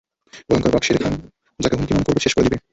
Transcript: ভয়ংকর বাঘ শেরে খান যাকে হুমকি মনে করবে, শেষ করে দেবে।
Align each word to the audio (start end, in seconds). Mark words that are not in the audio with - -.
ভয়ংকর 0.47 0.71
বাঘ 0.73 0.83
শেরে 0.83 0.99
খান 1.03 1.13
যাকে 1.59 1.75
হুমকি 1.75 1.93
মনে 1.93 2.05
করবে, 2.07 2.23
শেষ 2.23 2.33
করে 2.35 2.45
দেবে। 2.45 2.57